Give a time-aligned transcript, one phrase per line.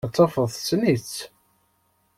[0.05, 1.15] Ad tafeḍ tessen-itt.